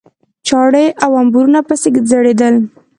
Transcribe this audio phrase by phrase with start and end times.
[0.47, 2.55] چاړې او امبورونه پسې ځړېدل.